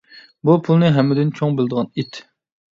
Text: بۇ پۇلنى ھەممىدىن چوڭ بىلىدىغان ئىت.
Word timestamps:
بۇ 0.49 0.55
پۇلنى 0.67 0.89
ھەممىدىن 0.95 1.35
چوڭ 1.43 1.55
بىلىدىغان 1.61 1.95
ئىت. 2.05 2.25